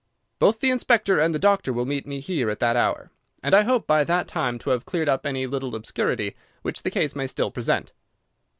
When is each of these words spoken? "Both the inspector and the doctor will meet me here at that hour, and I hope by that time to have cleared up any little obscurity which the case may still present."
"Both 0.39 0.61
the 0.61 0.71
inspector 0.71 1.19
and 1.19 1.31
the 1.31 1.37
doctor 1.37 1.71
will 1.71 1.85
meet 1.85 2.07
me 2.07 2.21
here 2.21 2.49
at 2.49 2.59
that 2.59 2.75
hour, 2.75 3.11
and 3.43 3.53
I 3.53 3.61
hope 3.61 3.85
by 3.85 4.03
that 4.03 4.27
time 4.27 4.57
to 4.57 4.71
have 4.71 4.83
cleared 4.83 5.07
up 5.07 5.27
any 5.27 5.45
little 5.45 5.75
obscurity 5.75 6.35
which 6.63 6.81
the 6.81 6.89
case 6.89 7.15
may 7.15 7.27
still 7.27 7.51
present." 7.51 7.91